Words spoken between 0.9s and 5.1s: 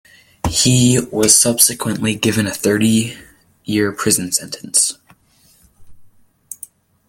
was subsequently given a thirty-year prison sentence.